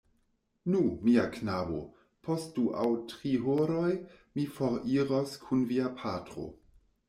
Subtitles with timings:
[0.75, 1.81] Nu, mia knabo,
[2.29, 3.93] post du aŭ tri horoj
[4.39, 6.53] mi foriros kun via patro...